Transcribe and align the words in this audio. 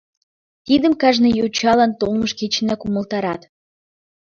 Тидым 0.65 0.93
кажне 1.01 1.29
йочалан 1.39 1.91
толмыж 1.99 2.31
кечынак 2.39 2.81
умылтарат. 2.87 3.41